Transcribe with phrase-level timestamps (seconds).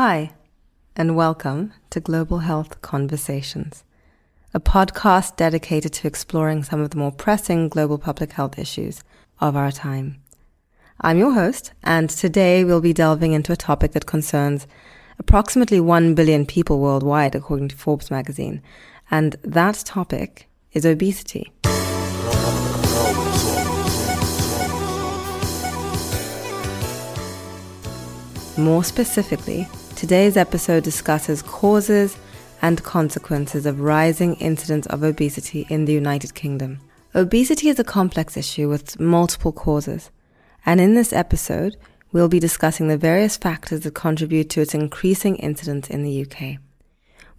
[0.00, 0.30] Hi,
[0.94, 3.82] and welcome to Global Health Conversations,
[4.54, 9.02] a podcast dedicated to exploring some of the more pressing global public health issues
[9.40, 10.22] of our time.
[11.00, 14.68] I'm your host, and today we'll be delving into a topic that concerns
[15.18, 18.62] approximately 1 billion people worldwide, according to Forbes magazine,
[19.10, 21.50] and that topic is obesity.
[28.56, 29.68] More specifically,
[29.98, 32.16] today's episode discusses causes
[32.62, 36.78] and consequences of rising incidence of obesity in the United Kingdom.
[37.16, 40.12] Obesity is a complex issue with multiple causes,
[40.64, 41.76] and in this episode,
[42.12, 46.60] we'll be discussing the various factors that contribute to its increasing incidence in the UK.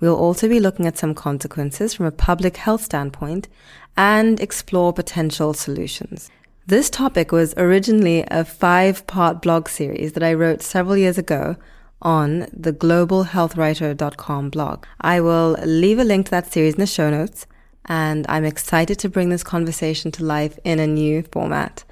[0.01, 3.47] We'll also be looking at some consequences from a public health standpoint
[3.95, 6.29] and explore potential solutions.
[6.67, 11.55] This topic was originally a five part blog series that I wrote several years ago
[12.01, 14.85] on the globalhealthwriter.com blog.
[15.01, 17.45] I will leave a link to that series in the show notes,
[17.85, 21.83] and I'm excited to bring this conversation to life in a new format.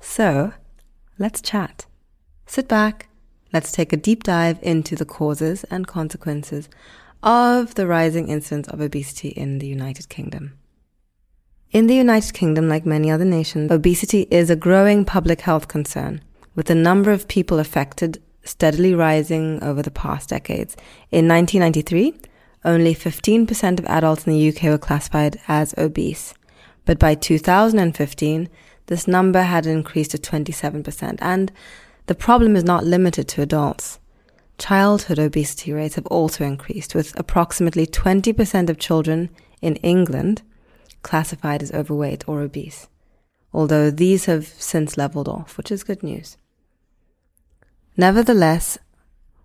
[0.00, 0.52] So,
[1.18, 1.86] let's chat.
[2.46, 3.08] Sit back,
[3.52, 6.68] let's take a deep dive into the causes and consequences
[7.22, 10.58] of the rising incidence of obesity in the United Kingdom.
[11.72, 16.22] In the United Kingdom, like many other nations, obesity is a growing public health concern,
[16.54, 20.76] with the number of people affected steadily rising over the past decades.
[21.10, 22.14] In 1993,
[22.64, 26.34] only 15% of adults in the UK were classified as obese.
[26.84, 28.48] But by 2015,
[28.86, 31.18] this number had increased to 27%.
[31.20, 31.52] And
[32.06, 33.98] the problem is not limited to adults.
[34.58, 39.28] Childhood obesity rates have also increased, with approximately 20% of children
[39.60, 40.42] in England
[41.02, 42.88] classified as overweight or obese,
[43.52, 46.36] although these have since leveled off, which is good news.
[47.98, 48.76] Nevertheless,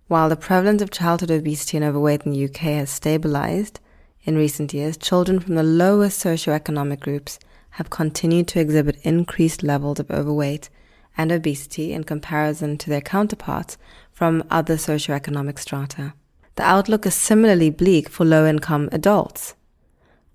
[0.07, 3.79] while the prevalence of childhood obesity and overweight in the UK has stabilized
[4.23, 7.39] in recent years, children from the lowest socioeconomic groups
[7.71, 10.69] have continued to exhibit increased levels of overweight
[11.17, 13.77] and obesity in comparison to their counterparts
[14.11, 16.13] from other socioeconomic strata.
[16.55, 19.55] The outlook is similarly bleak for low income adults.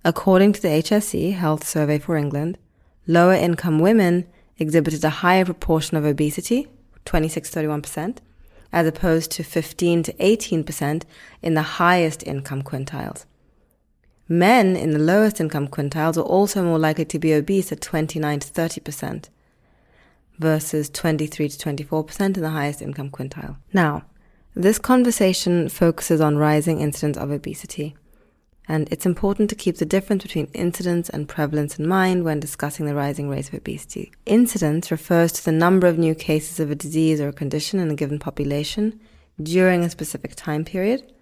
[0.04, 2.56] According to the HSE Health Survey for England,
[3.06, 4.26] lower income women
[4.58, 6.68] exhibited a higher proportion of obesity,
[7.06, 8.18] 26 31%,
[8.72, 11.02] as opposed to 15 to 18%
[11.40, 13.24] in the highest income quintiles.
[14.28, 18.40] Men in the lowest income quintiles are also more likely to be obese at 29
[18.40, 19.28] to 30%
[20.38, 23.56] versus 23 to 24% in the highest income quintile.
[23.72, 24.04] Now,
[24.54, 27.94] this conversation focuses on rising incidence of obesity
[28.68, 32.86] and it's important to keep the difference between incidence and prevalence in mind when discussing
[32.86, 34.12] the rising rates of obesity.
[34.26, 37.90] Incidence refers to the number of new cases of a disease or a condition in
[37.90, 38.98] a given population
[39.40, 41.12] during a specific time period.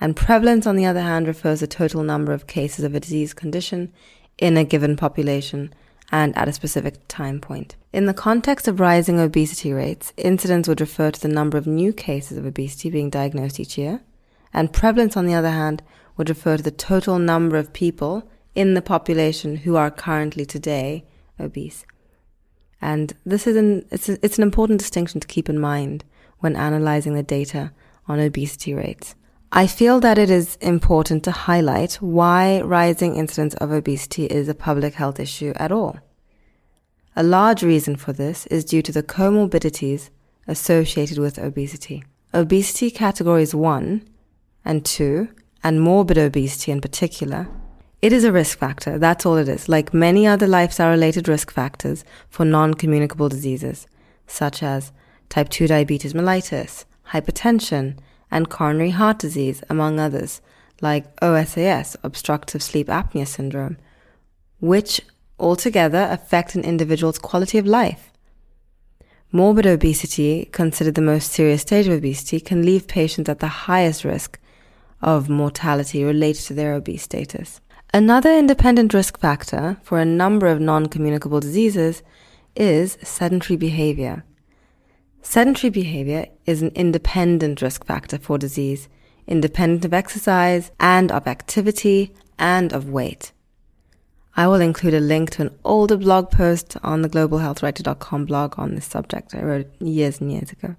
[0.00, 3.00] And prevalence, on the other hand, refers to the total number of cases of a
[3.00, 3.92] disease condition
[4.38, 5.72] in a given population
[6.10, 7.76] and at a specific time point.
[7.92, 11.92] In the context of rising obesity rates, incidence would refer to the number of new
[11.92, 14.00] cases of obesity being diagnosed each year,
[14.52, 15.82] and prevalence, on the other hand,
[16.16, 21.04] would refer to the total number of people in the population who are currently today
[21.40, 21.84] obese.
[22.80, 26.04] And this is an, it's, a, it's an important distinction to keep in mind
[26.40, 27.72] when analyzing the data
[28.06, 29.14] on obesity rates.
[29.50, 34.54] I feel that it is important to highlight why rising incidence of obesity is a
[34.54, 35.98] public health issue at all.
[37.16, 40.10] A large reason for this is due to the comorbidities
[40.48, 42.04] associated with obesity.
[42.34, 44.02] Obesity categories 1
[44.64, 45.28] and 2
[45.64, 47.48] and morbid obesity in particular,
[48.02, 48.98] it is a risk factor.
[48.98, 49.66] That's all it is.
[49.66, 53.86] Like many other lifestyle related risk factors for non communicable diseases,
[54.26, 54.92] such as
[55.30, 57.98] type 2 diabetes mellitus, hypertension,
[58.30, 60.42] and coronary heart disease, among others,
[60.82, 63.78] like OSAS, obstructive sleep apnea syndrome,
[64.60, 65.00] which
[65.38, 68.10] altogether affect an individual's quality of life.
[69.32, 74.04] Morbid obesity, considered the most serious stage of obesity, can leave patients at the highest
[74.04, 74.38] risk
[75.04, 77.60] of mortality related to their obese status.
[77.92, 82.02] Another independent risk factor for a number of non communicable diseases
[82.56, 84.24] is sedentary behavior.
[85.22, 88.88] Sedentary behavior is an independent risk factor for disease,
[89.26, 93.32] independent of exercise and of activity and of weight.
[94.36, 98.74] I will include a link to an older blog post on the globalhealthwriter.com blog on
[98.74, 100.74] this subject I wrote years and years ago.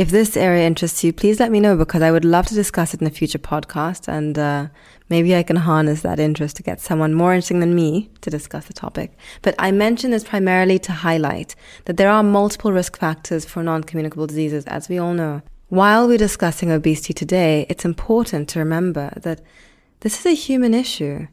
[0.00, 2.94] If this area interests you, please let me know because I would love to discuss
[2.94, 4.68] it in a future podcast and uh,
[5.10, 8.64] maybe I can harness that interest to get someone more interesting than me to discuss
[8.64, 9.12] the topic.
[9.42, 11.54] But I mention this primarily to highlight
[11.84, 15.42] that there are multiple risk factors for non communicable diseases, as we all know.
[15.68, 19.42] While we're discussing obesity today, it's important to remember that
[20.00, 21.26] this is a human issue.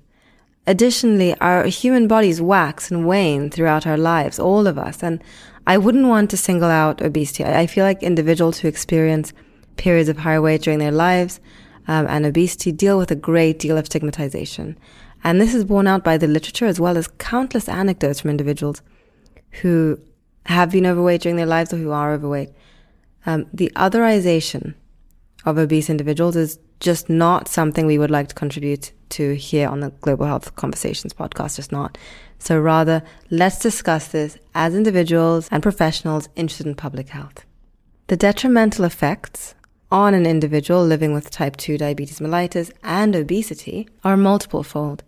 [0.69, 5.02] Additionally, our human bodies wax and wane throughout our lives, all of us.
[5.02, 5.24] And
[5.68, 7.44] I wouldn't want to single out obesity.
[7.44, 9.34] I feel like individuals who experience
[9.75, 11.40] periods of higher weight during their lives
[11.88, 14.75] um, and obesity deal with a great deal of stigmatization.
[15.24, 18.81] And this is borne out by the literature as well as countless anecdotes from individuals
[19.62, 20.00] who
[20.48, 22.50] have been overweight during their lives or who are overweight
[23.28, 24.74] um, the otherization
[25.46, 29.81] of obese individuals is just not something we would like to contribute to here on
[29.81, 31.98] the Global Health Conversations podcast, just not.
[32.39, 37.45] So rather, let's discuss this as individuals and professionals interested in public health.
[38.07, 39.56] The detrimental effects
[39.92, 45.04] on an individual living with type 2 diabetes mellitus and obesity are multiple fold.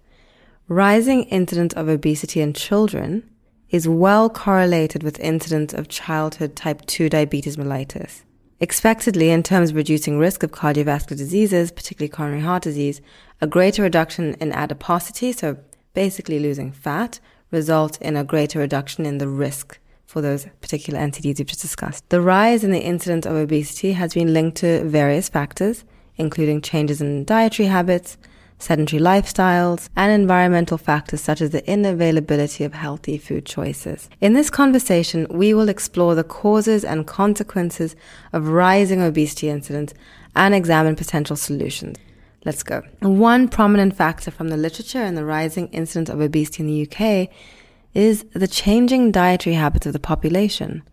[0.67, 3.29] Rising incidence of obesity in children
[3.69, 8.23] is well correlated with incidence of childhood type 2 diabetes mellitus.
[8.61, 12.99] Expectedly, in terms of reducing risk of cardiovascular diseases, particularly coronary heart disease,
[13.39, 15.57] a greater reduction in adiposity, so
[16.05, 17.19] basically losing fat,
[17.51, 22.07] results in a greater reduction in the risk for those particular NCDs we've just discussed.
[22.07, 25.83] The rise in the incidence of obesity has been linked to various factors,
[26.15, 28.17] including changes in dietary habits,
[28.59, 34.09] sedentary lifestyles, and environmental factors such as the inavailability of healthy food choices.
[34.21, 37.93] In this conversation, we will explore the causes and consequences
[38.31, 39.93] of rising obesity incidence
[40.33, 41.97] and examine potential solutions.
[42.45, 42.83] Let's go.
[43.01, 47.29] One prominent factor from the literature in the rising incidence of obesity in the UK
[47.93, 50.83] is the changing dietary habits of the population.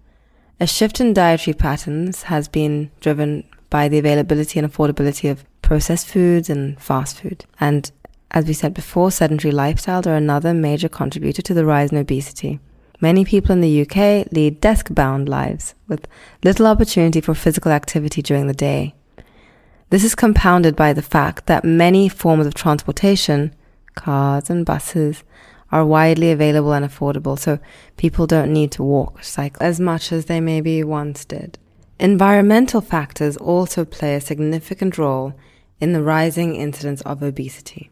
[0.59, 6.09] A shift in dietary patterns has been driven by the availability and affordability of processed
[6.09, 7.45] foods and fast food.
[7.61, 7.91] And
[8.31, 12.59] as we said before, sedentary lifestyles are another major contributor to the rise in obesity.
[13.01, 16.09] Many people in the UK lead desk bound lives with
[16.43, 18.95] little opportunity for physical activity during the day.
[19.89, 23.55] This is compounded by the fact that many forms of transportation,
[23.95, 25.23] cars and buses,
[25.71, 27.61] are widely available and affordable, so
[27.97, 31.59] people don't need to walk or cycle as much as they maybe once did.
[32.01, 35.35] Environmental factors also play a significant role
[35.81, 37.91] in the rising incidence of obesity.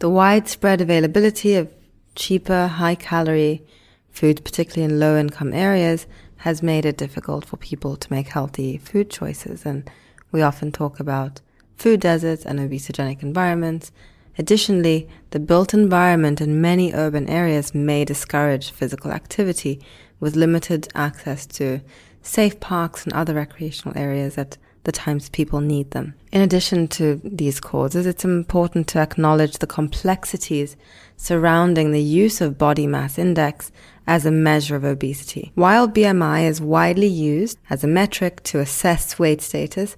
[0.00, 1.72] The widespread availability of
[2.16, 3.64] cheaper, high calorie
[4.10, 6.06] food, particularly in low income areas,
[6.38, 9.64] has made it difficult for people to make healthy food choices.
[9.64, 9.88] And
[10.32, 11.40] we often talk about
[11.76, 13.92] food deserts and obesogenic environments.
[14.36, 19.80] Additionally, the built environment in many urban areas may discourage physical activity
[20.20, 21.80] with limited access to
[22.22, 26.14] safe parks and other recreational areas at the times people need them.
[26.32, 30.76] In addition to these causes, it's important to acknowledge the complexities
[31.16, 33.70] surrounding the use of body mass index
[34.08, 35.52] as a measure of obesity.
[35.54, 39.96] While BMI is widely used as a metric to assess weight status,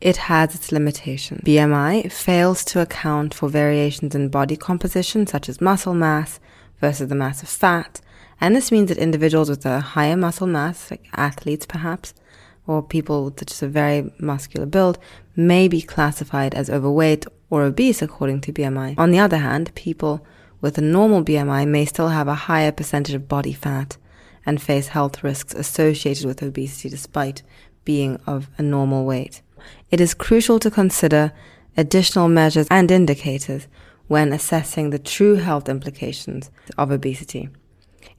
[0.00, 1.42] it has its limitations.
[1.44, 6.40] BMI fails to account for variations in body composition, such as muscle mass
[6.80, 8.00] versus the mass of fat,
[8.40, 12.14] and this means that individuals with a higher muscle mass, like athletes perhaps,
[12.66, 14.98] or people with just a very muscular build,
[15.36, 18.98] may be classified as overweight or obese according to BMI.
[18.98, 20.26] On the other hand, people
[20.62, 23.98] with a normal BMI may still have a higher percentage of body fat
[24.46, 27.42] and face health risks associated with obesity despite
[27.84, 29.42] being of a normal weight.
[29.90, 31.32] It is crucial to consider
[31.76, 33.66] additional measures and indicators
[34.08, 37.48] when assessing the true health implications of obesity.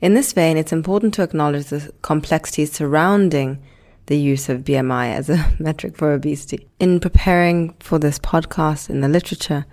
[0.02, 3.62] In this vein, it's important to acknowledge the complexities surrounding
[4.08, 6.68] the use of BMI as a metric for obesity.
[6.80, 9.66] In preparing for this podcast in the literature,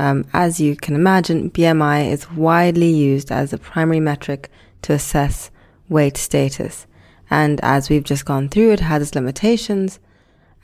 [0.00, 5.50] um, as you can imagine, BMI is widely used as a primary metric to assess
[5.90, 6.86] weight status.
[7.28, 10.00] And as we've just gone through, it has its limitations.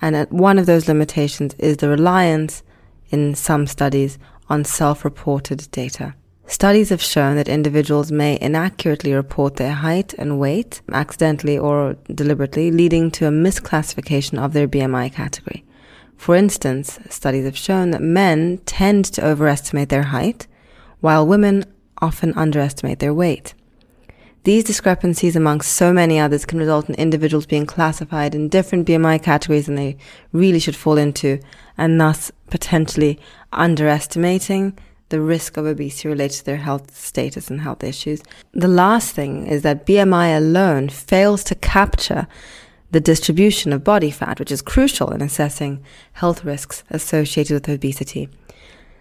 [0.01, 2.63] And one of those limitations is the reliance
[3.11, 6.15] in some studies on self-reported data.
[6.47, 12.71] Studies have shown that individuals may inaccurately report their height and weight, accidentally or deliberately,
[12.71, 15.66] leading to a misclassification of their BMI category.
[16.17, 20.47] For instance, studies have shown that men tend to overestimate their height,
[21.01, 21.65] while women
[22.03, 23.55] often underestimate their weight.
[24.45, 29.21] These discrepancies amongst so many others can result in individuals being classified in different BMI
[29.23, 29.97] categories than they
[30.33, 31.41] really should fall into,
[31.77, 33.19] and thus potentially
[33.53, 38.23] underestimating the risk of obesity related to their health status and health issues.
[38.53, 42.27] The last thing is that BMI alone fails to capture
[42.91, 48.29] the distribution of body fat, which is crucial in assessing health risks associated with obesity.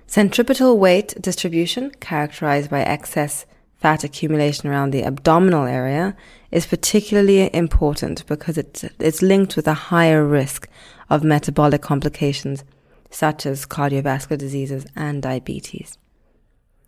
[0.07, 3.45] Centripetal weight distribution, characterized by excess
[3.77, 6.15] fat accumulation around the abdominal area
[6.51, 10.67] is particularly important because it's, it's linked with a higher risk
[11.09, 12.63] of metabolic complications
[13.09, 15.97] such as cardiovascular diseases and diabetes.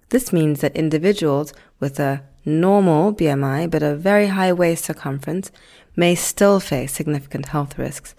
[0.10, 5.52] This means that individuals with a normal BMI but a very high waist circumference
[5.96, 8.16] may still face significant health risks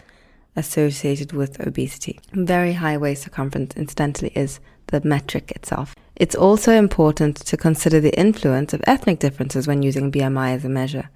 [0.54, 2.20] associated with obesity.
[2.32, 5.94] Very high waist circumference, incidentally, is the metric itself.
[6.16, 10.68] It's also important to consider the influence of ethnic differences when using BMI as a
[10.68, 11.11] measure.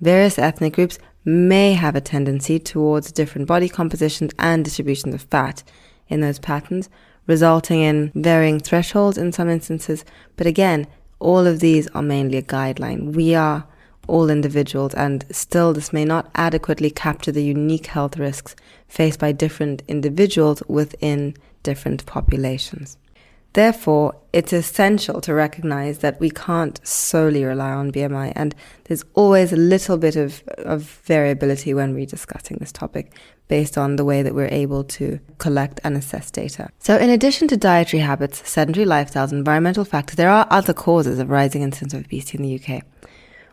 [0.00, 5.62] Various ethnic groups may have a tendency towards different body compositions and distributions of fat
[6.08, 6.88] in those patterns,
[7.26, 10.04] resulting in varying thresholds in some instances.
[10.36, 10.86] But again,
[11.18, 13.14] all of these are mainly a guideline.
[13.14, 13.66] We are
[14.06, 18.54] all individuals, and still, this may not adequately capture the unique health risks
[18.88, 22.98] faced by different individuals within different populations.
[23.54, 28.52] Therefore, it's essential to recognize that we can't solely rely on BMI, and
[28.84, 33.12] there's always a little bit of, of variability when we're discussing this topic
[33.46, 36.68] based on the way that we're able to collect and assess data.
[36.80, 41.30] So, in addition to dietary habits, sedentary lifestyles, environmental factors, there are other causes of
[41.30, 42.82] rising incidence of obesity in the UK.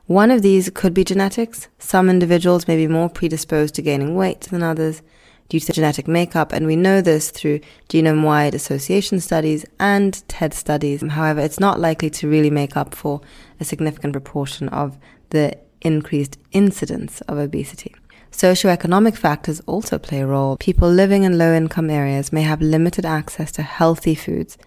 [0.08, 1.68] One of these could be genetics.
[1.78, 5.04] Some individuals may be more predisposed to gaining weight than others
[5.52, 10.54] due to genetic makeup, and we know this through genome wide association studies and TED
[10.54, 11.02] studies.
[11.02, 13.20] However, it's not likely to really make up for
[13.60, 14.98] a significant proportion of
[15.32, 17.94] the increased incidence of obesity.
[18.32, 20.56] Socioeconomic factors also play a role.
[20.56, 24.58] People living in low income areas may have limited access to healthy foods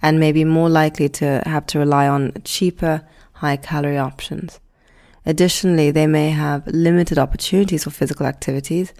[0.00, 4.58] and may be more likely to have to rely on cheaper, high calorie options.
[5.26, 8.94] Additionally, they may have limited opportunities for physical activities,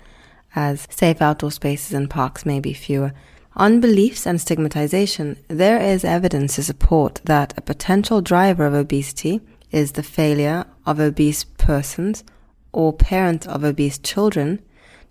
[0.55, 3.13] as safe outdoor spaces and parks may be fewer.
[3.57, 9.41] On beliefs and stigmatization, there is evidence to support that a potential driver of obesity
[9.71, 12.25] is the failure of obese persons
[12.73, 14.61] or parents of obese children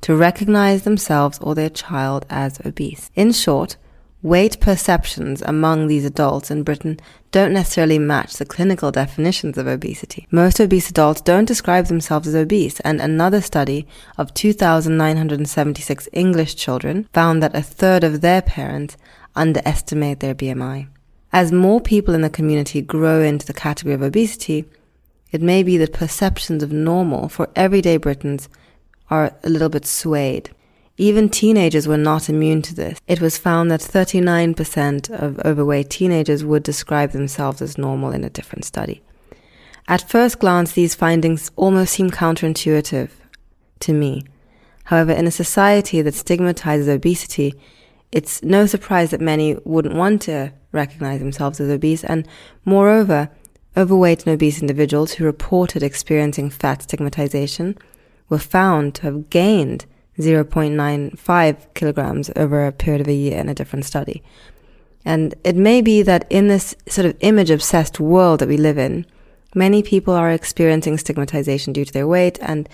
[0.02, 3.12] to recognize themselves or their child as obese.
[3.16, 3.76] In short,
[4.22, 7.00] Weight perceptions among these adults in Britain
[7.32, 10.28] don't necessarily match the clinical definitions of obesity.
[10.30, 17.08] Most obese adults don't describe themselves as obese, and another study of 2,976 English children
[17.14, 18.98] found that a third of their parents
[19.38, 20.90] underestimate their BMI.
[21.32, 24.66] As more people in the community grow into the category of obesity,
[25.32, 28.50] it may be that perceptions of normal for everyday Britons
[29.10, 30.50] are a little bit swayed.
[31.00, 33.00] Even teenagers were not immune to this.
[33.08, 38.30] It was found that 39% of overweight teenagers would describe themselves as normal in a
[38.30, 39.02] different study.
[39.88, 43.12] At first glance, these findings almost seem counterintuitive
[43.80, 44.26] to me.
[44.84, 47.54] However, in a society that stigmatizes obesity,
[48.12, 52.28] it's no surprise that many wouldn't want to recognize themselves as obese, and
[52.66, 53.30] moreover,
[53.78, 57.78] overweight and obese individuals who reported experiencing fat stigmatization
[58.28, 59.86] were found to have gained
[60.20, 64.22] 0.95 kilograms over a period of a year in a different study.
[65.06, 68.78] And it may be that in this sort of image obsessed world that we live
[68.78, 69.06] in,
[69.56, 72.68] many people are experiencing stigmatization due to their weight and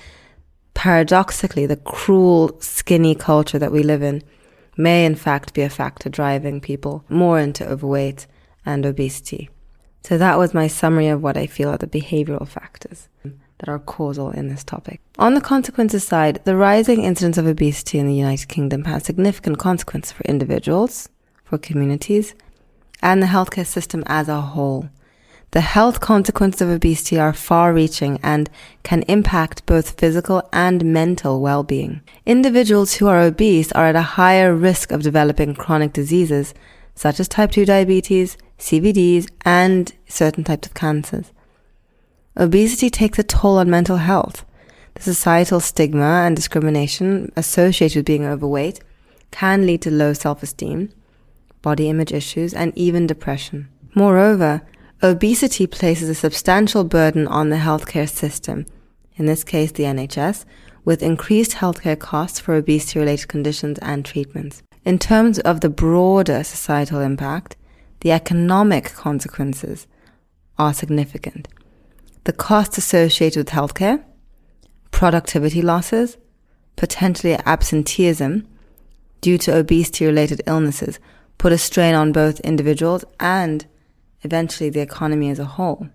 [0.73, 4.21] paradoxically the cruel skinny culture that we live in
[4.75, 8.27] may in fact be a factor driving people more into overweight
[8.65, 9.49] and obesity.
[10.03, 13.79] So that was my summary of what I feel are the behavioral factors that are
[13.79, 15.01] causal in this topic.
[15.17, 19.57] On the consequences side, the rising incidence of obesity in the United Kingdom has significant
[19.57, 21.07] consequences for individuals,
[21.45, 22.35] for communities,
[23.01, 24.89] and the healthcare system as a whole.
[25.51, 28.49] The health consequences of obesity are far reaching and
[28.83, 32.01] can impact both physical and mental well being.
[32.25, 36.53] Individuals who are obese are at a higher risk of developing chronic diseases
[36.93, 41.31] such as type 2 diabetes, CVDs, and certain types of cancers.
[42.35, 44.43] Obesity takes a toll on mental health.
[44.95, 48.79] The societal stigma and discrimination associated with being overweight
[49.31, 50.89] can lead to low self esteem,
[51.61, 53.67] body image issues, and even depression.
[53.93, 54.61] Moreover,
[55.03, 58.65] obesity places a substantial burden on the healthcare system,
[59.15, 60.45] in this case the NHS,
[60.83, 64.63] with increased healthcare costs for obesity related conditions and treatments.
[64.85, 67.57] In terms of the broader societal impact,
[68.01, 69.87] the economic consequences
[70.57, 71.47] are significant
[72.25, 74.03] the costs associated with healthcare,
[74.95, 76.17] productivity losses,
[76.77, 78.47] potentially absenteeism
[79.19, 80.99] due to obesity related illnesses
[81.37, 83.65] put a strain on both individuals and
[84.21, 85.89] eventually the economy as a whole.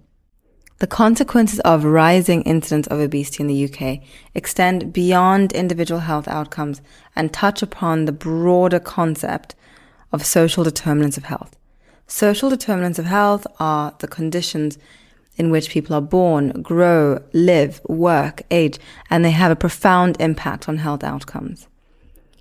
[0.80, 6.82] The consequences of rising incidence of obesity in the UK extend beyond individual health outcomes
[7.16, 9.54] and touch upon the broader concept
[10.12, 11.56] of social determinants of health.
[12.06, 14.76] Social determinants of health are the conditions
[15.40, 18.78] in which people are born, grow, live, work, age,
[19.08, 21.66] and they have a profound impact on health outcomes.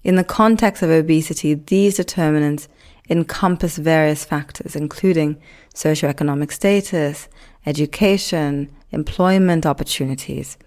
[0.03, 2.67] In the context of obesity, these determinants
[3.09, 5.41] encompass various factors, including
[5.73, 7.29] socioeconomic status,
[7.65, 10.57] education, employment opportunities,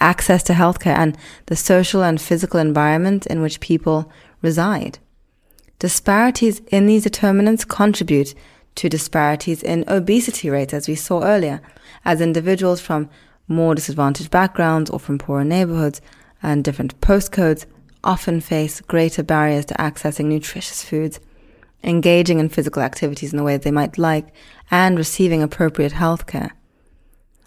[0.00, 4.10] access to healthcare, and the social and physical environment in which people
[4.40, 4.98] reside.
[5.80, 8.34] Disparities in these determinants contribute
[8.76, 11.60] to disparities in obesity rates, as we saw earlier,
[12.04, 13.08] as individuals from
[13.46, 16.00] more disadvantaged backgrounds or from poorer neighborhoods
[16.42, 17.66] and different postcodes
[18.02, 21.20] often face greater barriers to accessing nutritious foods,
[21.82, 24.26] engaging in physical activities in the way they might like,
[24.70, 26.52] and receiving appropriate health care.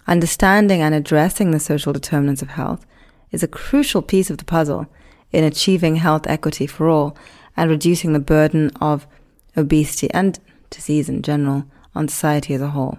[0.06, 2.86] Understanding and addressing the social determinants of health
[3.30, 4.86] is a crucial piece of the puzzle
[5.30, 7.16] in achieving health equity for all
[7.56, 9.06] and reducing the burden of
[9.56, 10.38] obesity and
[10.70, 12.98] disease in general on society as a whole.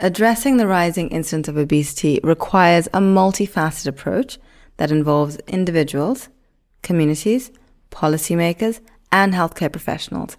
[0.00, 4.38] Addressing the rising incidence of obesity requires a multifaceted approach
[4.76, 6.28] that involves individuals,
[6.82, 7.50] communities,
[7.90, 10.36] policymakers, and healthcare professionals.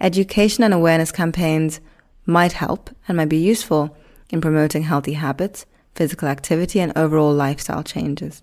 [0.00, 1.80] Education and awareness campaigns
[2.26, 3.96] might help and might be useful
[4.30, 8.42] in promoting healthy habits, physical activity, and overall lifestyle changes.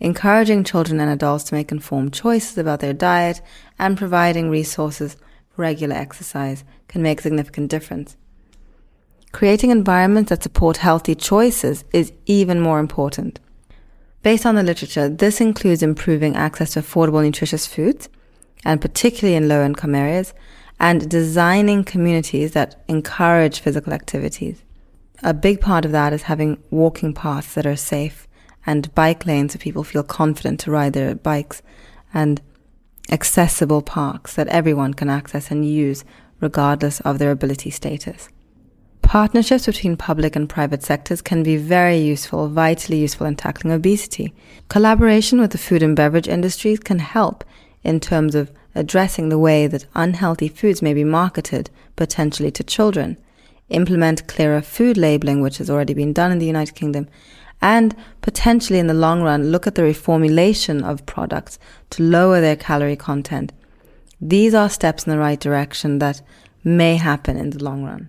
[0.00, 3.40] Encouraging children and adults to make informed choices about their diet
[3.78, 5.16] and providing resources
[5.56, 8.16] regular exercise can make a significant difference.
[9.32, 13.38] Creating environments that support healthy choices is even more important.
[14.22, 18.08] Based on the literature, this includes improving access to affordable nutritious foods,
[18.64, 20.34] and particularly in low income areas,
[20.80, 24.62] and designing communities that encourage physical activities.
[25.22, 28.26] A big part of that is having walking paths that are safe
[28.66, 31.62] and bike lanes so people feel confident to ride their bikes
[32.12, 32.42] and
[33.10, 36.04] accessible parks that everyone can access and use
[36.40, 38.28] regardless of their ability status.
[39.02, 44.34] Partnerships between public and private sectors can be very useful, vitally useful in tackling obesity.
[44.68, 47.44] Collaboration with the food and beverage industries can help
[47.84, 53.16] in terms of addressing the way that unhealthy foods may be marketed potentially to children.
[53.68, 57.08] Implement clearer food labeling, which has already been done in the United Kingdom,
[57.60, 61.58] and potentially in the long run look at the reformulation of products
[61.90, 63.52] to lower their calorie content.
[64.20, 66.22] These are steps in the right direction that
[66.64, 68.08] may happen in the long run.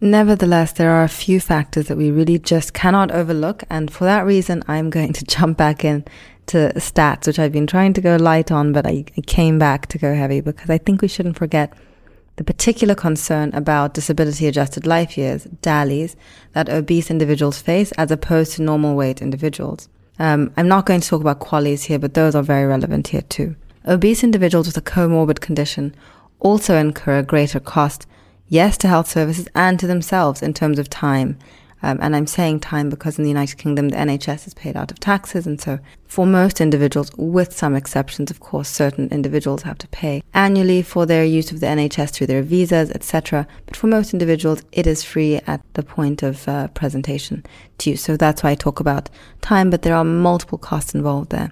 [0.00, 3.64] Nevertheless, there are a few factors that we really just cannot overlook.
[3.68, 6.04] And for that reason, I'm going to jump back in
[6.46, 9.98] to stats, which I've been trying to go light on, but I, came back to
[9.98, 11.72] go heavy because I think we shouldn't forget
[12.40, 16.16] the particular concern about disability adjusted life years, DALYs,
[16.54, 19.90] that obese individuals face as opposed to normal weight individuals.
[20.18, 23.20] Um, I'm not going to talk about QALYs here, but those are very relevant here
[23.20, 23.56] too.
[23.86, 25.94] Obese individuals with a comorbid condition
[26.38, 28.06] also incur a greater cost
[28.48, 31.38] yes to health services and to themselves in terms of time.
[31.82, 34.90] Um, and I'm saying time because in the United Kingdom, the NHS is paid out
[34.90, 35.46] of taxes.
[35.46, 40.22] And so for most individuals, with some exceptions, of course, certain individuals have to pay
[40.34, 43.46] annually for their use of the NHS through their visas, etc.
[43.66, 47.44] But for most individuals, it is free at the point of uh, presentation
[47.78, 47.96] to you.
[47.96, 49.08] So that's why I talk about
[49.40, 51.50] time, but there are multiple costs involved there.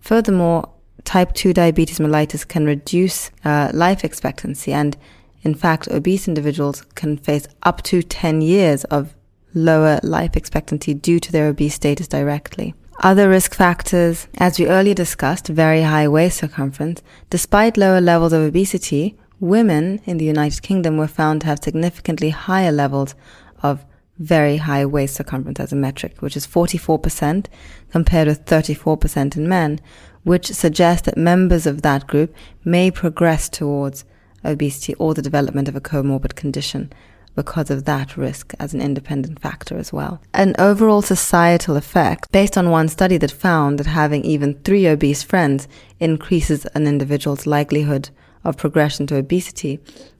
[0.00, 0.70] Furthermore,
[1.04, 4.96] type 2 diabetes mellitus can reduce uh, life expectancy and
[5.42, 9.14] in fact, obese individuals can face up to 10 years of
[9.54, 12.74] lower life expectancy due to their obese status directly.
[13.00, 17.00] Other risk factors, as we earlier discussed, very high waist circumference.
[17.30, 22.30] Despite lower levels of obesity, women in the United Kingdom were found to have significantly
[22.30, 23.14] higher levels
[23.62, 23.84] of
[24.18, 27.46] very high waist circumference as a metric, which is 44%
[27.90, 29.80] compared with 34% in men,
[30.24, 32.34] which suggests that members of that group
[32.64, 34.04] may progress towards
[34.44, 36.92] obesity or the development of a comorbid condition
[37.38, 40.20] because of that risk as an independent factor as well.
[40.34, 45.22] An overall societal effect based on one study that found that having even three obese
[45.22, 45.68] friends
[46.00, 48.10] increases an individual's likelihood
[48.42, 49.78] of progression to obesity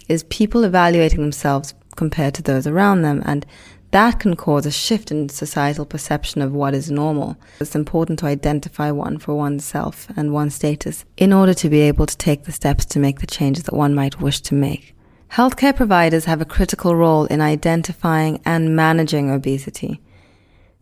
[0.09, 3.45] is people evaluating themselves compared to those around them and
[3.91, 7.37] that can cause a shift in societal perception of what is normal.
[7.59, 12.07] It's important to identify one for oneself and one's status in order to be able
[12.07, 14.95] to take the steps to make the changes that one might wish to make.
[15.33, 20.01] Healthcare providers have a critical role in identifying and managing obesity.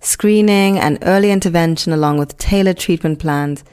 [0.00, 3.64] Screening and early intervention along with tailored treatment plans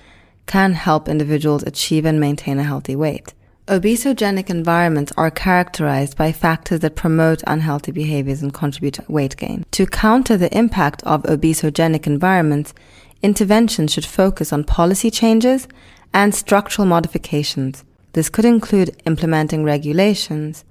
[0.46, 3.34] can help individuals achieve and maintain a healthy weight.
[3.68, 9.66] Obesogenic environments are characterized by factors that promote unhealthy behaviors and contribute to weight gain.
[9.72, 12.74] To counter the impact of obesogenic environments,
[13.22, 15.68] interventions should focus on policy changes
[16.14, 17.86] and structural modifications.
[18.14, 20.64] This could include implementing regulations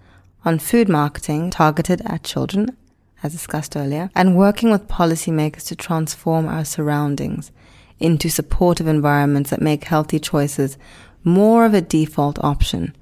[0.45, 2.77] on food marketing targeted at children
[3.23, 7.53] as discussed earlier, and working with policymakers to transform our surroundings
[8.01, 10.77] into supportive environments that make healthy choices
[11.23, 12.95] more of a default option.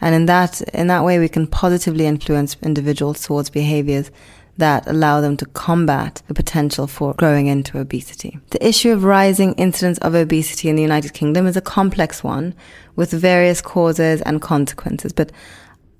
[0.00, 4.10] And in that, in that way, we can positively influence individuals towards behaviors
[4.56, 8.38] that allow them to combat the potential for growing into obesity.
[8.50, 12.54] The issue of rising incidence of obesity in the United Kingdom is a complex one
[12.96, 15.32] with various causes and consequences, but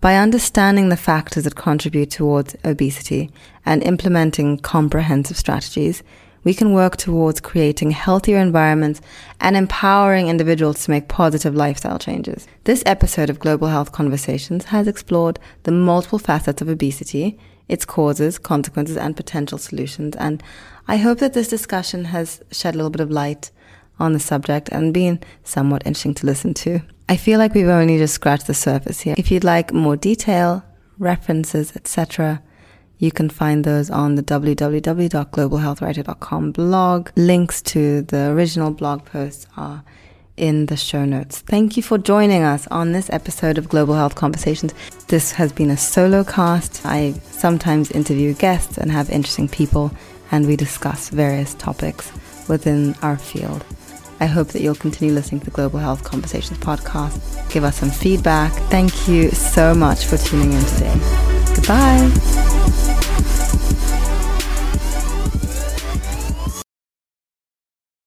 [0.01, 3.31] by understanding the factors that contribute towards obesity
[3.65, 6.03] and implementing comprehensive strategies,
[6.45, 9.01] we can work towards creating healthier environments
[9.41, 12.47] and empowering individuals to make positive lifestyle changes.
[12.65, 18.39] This episode of Global Health Conversations has explored the multiple facets of obesity, its causes,
[18.39, 20.15] consequences, and potential solutions.
[20.17, 20.43] And
[20.87, 23.51] I hope that this discussion has shed a little bit of light
[23.99, 26.81] on the subject and been somewhat interesting to listen to.
[27.09, 29.15] I feel like we've only just scratched the surface here.
[29.17, 30.65] If you'd like more detail,
[30.99, 32.43] references, etc.,
[32.99, 37.11] you can find those on the www.globalhealthwriter.com blog.
[37.17, 39.83] Links to the original blog posts are
[40.37, 41.41] in the show notes.
[41.41, 44.75] Thank you for joining us on this episode of Global Health Conversations.
[45.09, 46.85] This has been a solo cast.
[46.85, 49.93] I sometimes interview guests and have interesting people,
[50.31, 52.13] and we discuss various topics
[52.49, 53.65] within our field.
[54.21, 57.51] I hope that you'll continue listening to the Global Health Conversations podcast.
[57.53, 58.53] Give us some feedback.
[58.71, 60.95] Thank you so much for tuning in today.
[61.55, 62.54] Goodbye.